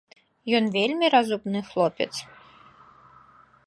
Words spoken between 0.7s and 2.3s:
вельмі разумны хлопец.